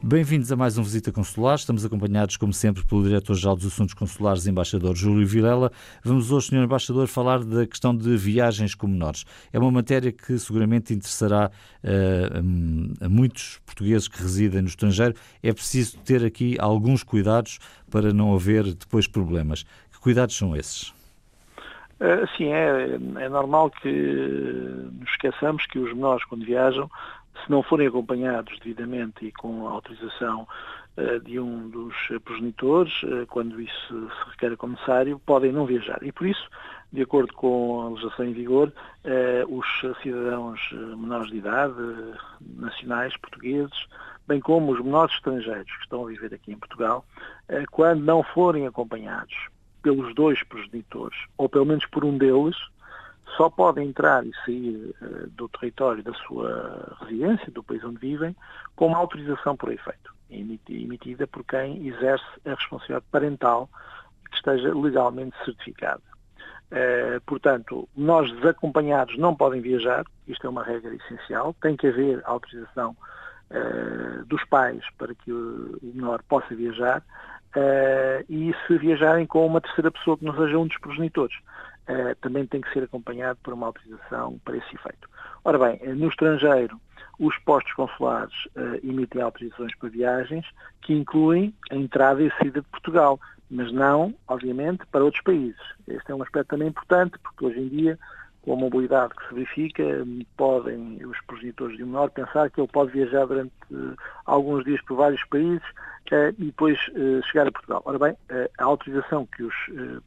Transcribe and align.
Bem-vindos 0.00 0.52
a 0.52 0.56
mais 0.56 0.78
um 0.78 0.82
Visita 0.84 1.10
Consular. 1.10 1.56
Estamos 1.56 1.84
acompanhados, 1.84 2.36
como 2.36 2.52
sempre, 2.52 2.84
pelo 2.84 3.02
Diretor-Geral 3.02 3.56
dos 3.56 3.66
Assuntos 3.66 3.94
Consulares, 3.94 4.46
Embaixador 4.46 4.94
Júlio 4.94 5.26
Vilela. 5.26 5.72
Vamos 6.04 6.30
hoje, 6.30 6.46
Sr. 6.46 6.62
Embaixador, 6.62 7.08
falar 7.08 7.40
da 7.40 7.66
questão 7.66 7.94
de 7.94 8.16
viagens 8.16 8.76
com 8.76 8.86
menores. 8.86 9.24
É 9.52 9.58
uma 9.58 9.72
matéria 9.72 10.12
que 10.12 10.38
seguramente 10.38 10.94
interessará 10.94 11.50
uh, 11.82 13.04
a 13.04 13.08
muitos 13.08 13.58
portugueses 13.66 14.06
que 14.06 14.22
residem 14.22 14.62
no 14.62 14.68
estrangeiro. 14.68 15.14
É 15.42 15.52
preciso 15.52 15.98
ter 15.98 16.24
aqui 16.24 16.56
alguns 16.60 17.02
cuidados 17.02 17.58
para 17.90 18.12
não 18.12 18.32
haver 18.32 18.72
depois 18.74 19.08
problemas. 19.08 19.64
Que 19.92 19.98
cuidados 19.98 20.36
são 20.36 20.54
esses? 20.54 20.94
Uh, 22.00 22.24
sim, 22.36 22.46
é, 22.52 22.94
é 23.24 23.28
normal 23.28 23.68
que 23.82 23.90
nos 23.90 25.10
esqueçamos 25.10 25.66
que 25.66 25.80
os 25.80 25.92
menores, 25.92 26.24
quando 26.26 26.46
viajam, 26.46 26.88
se 27.48 27.50
não 27.50 27.62
forem 27.62 27.88
acompanhados 27.88 28.58
devidamente 28.58 29.24
e 29.24 29.32
com 29.32 29.66
a 29.66 29.70
autorização 29.70 30.46
uh, 30.98 31.18
de 31.20 31.40
um 31.40 31.70
dos 31.70 31.94
progenitores, 32.22 33.02
uh, 33.04 33.26
quando 33.26 33.58
isso 33.58 33.88
se 33.88 34.30
requer 34.30 34.54
como 34.58 34.74
necessário, 34.74 35.18
podem 35.24 35.50
não 35.50 35.64
viajar. 35.64 35.98
E 36.02 36.12
por 36.12 36.26
isso, 36.26 36.46
de 36.92 37.00
acordo 37.00 37.32
com 37.32 37.80
a 37.80 37.88
legislação 37.88 38.26
em 38.26 38.32
vigor, 38.34 38.68
uh, 38.68 39.58
os 39.58 39.66
cidadãos 40.02 40.60
menores 40.72 41.30
de 41.30 41.38
idade, 41.38 41.74
nacionais, 42.56 43.16
portugueses, 43.16 43.86
bem 44.26 44.40
como 44.40 44.72
os 44.72 44.84
menores 44.84 45.14
estrangeiros 45.14 45.74
que 45.74 45.82
estão 45.84 46.04
a 46.04 46.08
viver 46.08 46.34
aqui 46.34 46.52
em 46.52 46.58
Portugal, 46.58 47.02
quando 47.70 48.04
não 48.04 48.22
forem 48.22 48.66
acompanhados 48.66 49.34
pelos 49.82 50.14
dois 50.14 50.42
progenitores, 50.42 51.18
ou 51.38 51.48
pelo 51.48 51.64
menos 51.64 51.86
por 51.86 52.04
um 52.04 52.18
deles, 52.18 52.54
só 53.38 53.48
podem 53.48 53.88
entrar 53.88 54.26
e 54.26 54.32
sair 54.44 54.94
uh, 55.00 55.30
do 55.30 55.48
território 55.48 56.02
da 56.02 56.12
sua 56.12 56.96
residência, 57.00 57.52
do 57.52 57.62
país 57.62 57.82
onde 57.84 57.98
vivem, 57.98 58.34
com 58.74 58.88
uma 58.88 58.98
autorização 58.98 59.56
por 59.56 59.72
efeito, 59.72 60.12
emitida 60.28 61.26
por 61.28 61.44
quem 61.44 61.86
exerce 61.86 62.26
a 62.44 62.50
responsabilidade 62.50 63.06
parental 63.12 63.70
que 64.28 64.36
esteja 64.36 64.74
legalmente 64.74 65.36
certificada. 65.44 66.02
Uh, 66.70 67.20
portanto, 67.24 67.88
nós 67.96 68.30
desacompanhados 68.32 69.16
não 69.16 69.34
podem 69.34 69.60
viajar, 69.60 70.04
isto 70.26 70.44
é 70.44 70.50
uma 70.50 70.64
regra 70.64 70.92
essencial, 70.96 71.54
tem 71.62 71.76
que 71.76 71.86
haver 71.86 72.20
autorização 72.24 72.96
uh, 73.50 74.24
dos 74.26 74.44
pais 74.46 74.82
para 74.98 75.14
que 75.14 75.32
o 75.32 75.78
menor 75.80 76.22
possa 76.24 76.54
viajar 76.54 77.02
e 78.28 78.54
se 78.66 78.78
viajarem 78.78 79.26
com 79.26 79.44
uma 79.44 79.60
terceira 79.60 79.90
pessoa 79.90 80.16
que 80.16 80.24
não 80.24 80.36
seja 80.36 80.58
um 80.58 80.66
dos 80.66 80.78
progenitores 80.78 81.34
uh, 81.88 82.14
também 82.20 82.46
tem 82.46 82.60
que 82.60 82.72
ser 82.72 82.84
acompanhado 82.84 83.38
por 83.42 83.54
uma 83.54 83.66
autorização 83.66 84.38
para 84.44 84.56
esse 84.56 84.74
efeito. 84.74 85.08
Ora 85.44 85.58
bem, 85.58 85.78
eh, 85.82 85.94
no 85.94 86.08
estrangeiro, 86.08 86.78
os 87.18 87.36
postos 87.38 87.72
consulares 87.72 88.34
uh, 88.56 88.78
emitem 88.82 89.22
autorizações 89.22 89.74
para 89.76 89.88
viagens 89.88 90.46
que 90.82 90.92
incluem 90.92 91.54
a 91.70 91.74
entrada 91.74 92.22
e 92.22 92.28
a 92.28 92.36
saída 92.36 92.60
de 92.60 92.68
Portugal, 92.68 93.18
mas 93.50 93.72
não, 93.72 94.14
obviamente, 94.28 94.84
para 94.86 95.02
outros 95.04 95.22
países. 95.22 95.60
Este 95.86 96.12
é 96.12 96.14
um 96.14 96.22
aspecto 96.22 96.50
também 96.50 96.68
importante, 96.68 97.18
porque 97.18 97.46
hoje 97.46 97.60
em 97.60 97.68
dia, 97.68 97.98
com 98.42 98.52
a 98.52 98.56
mobilidade 98.56 99.14
que 99.14 99.28
se 99.28 99.34
verifica, 99.34 99.84
podem 100.36 101.04
os 101.04 101.18
progenitores 101.22 101.76
de 101.76 101.82
um 101.82 101.86
menor 101.86 102.10
pensar 102.10 102.50
que 102.50 102.60
ele 102.60 102.68
pode 102.68 102.92
viajar 102.92 103.26
durante 103.26 103.52
uh, 103.70 103.96
alguns 104.26 104.64
dias 104.64 104.80
por 104.82 104.96
vários 104.96 105.24
países 105.24 105.66
uh, 106.12 106.34
e 106.38 106.44
depois 106.46 106.78
chegar 107.30 107.48
a 107.48 107.52
Portugal. 107.52 107.82
Ora 107.84 107.98
bem, 107.98 108.16
a 108.58 108.64
autorização 108.64 109.26
que 109.26 109.42
os 109.42 109.54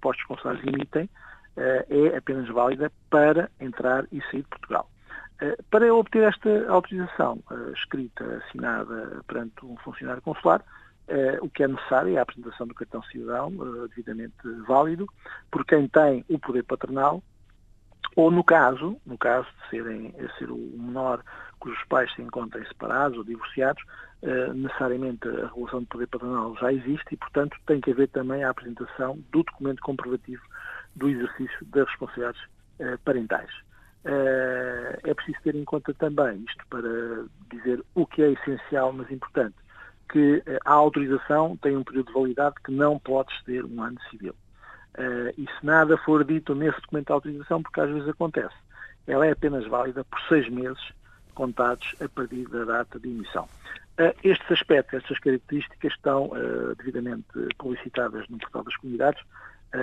postos 0.00 0.24
consulares 0.26 0.62
emitem 0.64 1.04
eh, 1.04 1.08
é 1.56 2.16
apenas 2.16 2.48
válida 2.48 2.90
para 3.10 3.50
entrar 3.60 4.06
e 4.12 4.20
sair 4.30 4.42
de 4.42 4.48
Portugal. 4.48 4.88
Eh, 5.40 5.56
para 5.70 5.92
obter 5.94 6.22
esta 6.22 6.68
autorização 6.68 7.42
eh, 7.50 7.72
escrita, 7.72 8.24
assinada 8.44 9.22
perante 9.26 9.64
um 9.64 9.76
funcionário 9.78 10.22
consular, 10.22 10.62
o 11.42 11.50
que 11.50 11.64
é 11.64 11.66
necessário 11.66 12.14
é 12.14 12.18
a 12.18 12.22
apresentação 12.22 12.68
do 12.68 12.74
cartão 12.74 13.02
cidadão 13.02 13.50
devidamente 13.88 14.32
válido 14.68 15.08
por 15.50 15.64
quem 15.64 15.88
tem 15.88 16.24
o 16.28 16.38
poder 16.38 16.62
paternal 16.62 17.20
ou 18.14 18.30
no 18.30 18.44
caso, 18.44 18.96
no 19.04 19.18
caso 19.18 19.48
de 19.48 19.70
serem, 19.70 20.14
ser 20.38 20.48
o 20.52 20.56
menor 20.56 21.24
cujos 21.58 21.82
pais 21.88 22.14
se 22.14 22.22
encontrem 22.22 22.64
separados 22.64 23.18
ou 23.18 23.24
divorciados, 23.24 23.82
necessariamente 24.54 25.26
a 25.26 25.50
relação 25.52 25.80
de 25.80 25.86
poder 25.86 26.06
paternal 26.06 26.54
já 26.60 26.72
existe 26.72 27.06
e, 27.10 27.16
portanto, 27.16 27.58
tem 27.66 27.80
que 27.80 27.90
haver 27.90 28.06
também 28.10 28.44
a 28.44 28.50
apresentação 28.50 29.18
do 29.32 29.42
documento 29.42 29.82
comprovativo 29.82 30.42
do 31.00 31.08
exercício 31.08 31.66
das 31.66 31.88
responsabilidades 31.88 32.40
uh, 32.78 32.98
parentais. 33.04 33.50
Uh, 34.04 34.96
é 35.02 35.14
preciso 35.14 35.38
ter 35.42 35.54
em 35.54 35.64
conta 35.64 35.92
também, 35.94 36.44
isto 36.46 36.64
para 36.68 37.24
dizer 37.50 37.82
o 37.94 38.06
que 38.06 38.22
é 38.22 38.32
essencial, 38.32 38.92
mas 38.92 39.10
importante, 39.10 39.56
que 40.10 40.36
uh, 40.36 40.58
a 40.64 40.72
autorização 40.72 41.56
tem 41.56 41.76
um 41.76 41.82
período 41.82 42.08
de 42.08 42.12
validade 42.12 42.54
que 42.64 42.70
não 42.70 42.98
pode 42.98 43.32
exceder 43.34 43.64
um 43.64 43.82
ano 43.82 43.98
civil. 44.10 44.34
e 45.36 45.46
se 45.46 45.66
nada 45.66 45.96
for 45.96 46.24
dito 46.24 46.54
nesse 46.54 46.80
documento 46.82 47.06
de 47.06 47.12
autorização, 47.12 47.62
porque 47.62 47.80
às 47.80 47.90
vezes 47.90 48.08
acontece, 48.08 48.54
ela 49.06 49.26
é 49.26 49.32
apenas 49.32 49.66
válida 49.66 50.04
por 50.04 50.20
seis 50.28 50.48
meses 50.48 50.82
contados 51.34 51.94
a 52.00 52.08
partir 52.08 52.46
da 52.48 52.64
data 52.64 52.98
de 52.98 53.08
emissão. 53.08 53.48
estes 54.22 54.50
aspectos, 54.50 55.00
estas 55.02 55.18
características 55.18 55.92
estão 55.92 56.30
devidamente 56.76 57.26
publicitadas 57.56 58.28
no 58.28 58.38
portal 58.38 58.64
das 58.64 58.76
comunidades 58.76 59.22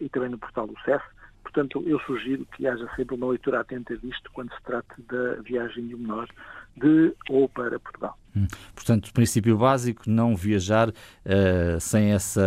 e 0.00 0.08
também 0.08 0.30
no 0.30 0.38
portal 0.38 0.66
do 0.66 0.78
CEF. 0.84 1.02
Portanto, 1.42 1.82
eu 1.86 1.98
sugiro 2.00 2.46
que 2.46 2.66
haja 2.66 2.88
sempre 2.96 3.14
uma 3.14 3.28
leitura 3.28 3.60
atenta 3.60 3.96
disto 3.96 4.30
quando 4.32 4.52
se 4.54 4.62
trate 4.62 5.02
da 5.02 5.34
viagem 5.42 5.86
de 5.88 5.94
um 5.94 5.98
menor 5.98 6.28
de 6.76 7.14
ou 7.28 7.48
para 7.48 7.78
Portugal. 7.78 8.16
Hum. 8.36 8.46
Portanto, 8.74 9.12
princípio 9.12 9.58
básico, 9.58 10.02
não 10.06 10.34
viajar 10.34 10.88
uh, 10.88 11.80
sem 11.80 12.12
essa 12.12 12.42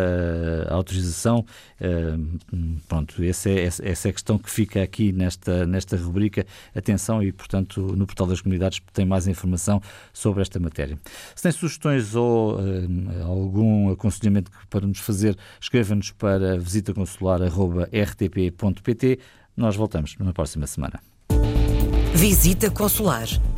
autorização. 0.70 1.46
Uh, 1.80 2.80
pronto, 2.88 3.24
essa 3.24 3.50
é, 3.50 3.64
essa 3.64 4.08
é 4.08 4.10
a 4.10 4.14
questão 4.14 4.38
que 4.38 4.50
fica 4.50 4.82
aqui 4.82 5.12
nesta, 5.12 5.66
nesta 5.66 5.98
rubrica. 5.98 6.46
Atenção 6.76 7.22
e, 7.22 7.32
portanto, 7.32 7.82
no 7.82 8.06
portal 8.06 8.28
das 8.28 8.42
comunidades 8.42 8.82
tem 8.94 9.06
mais 9.06 9.28
informação 9.28 9.82
sobre 10.12 10.42
esta 10.42 10.60
matéria. 10.60 11.00
Se 11.36 11.44
tem 11.44 11.52
sugestões 11.52 12.16
ou 12.16 12.56
uh, 12.56 13.24
algum 13.24 13.92
aconselhamento 13.92 14.50
para 14.70 14.88
nos 14.88 15.00
fazer, 15.00 15.38
escreva-nos 15.60 16.12
para 16.12 16.58
visitaconsular.rtp.pt. 16.58 19.20
Nós 19.56 19.76
voltamos 19.76 20.16
na 20.20 20.34
próxima 20.34 20.66
semana. 20.68 21.00
Visita 22.14 22.70
Consular, 22.72 23.28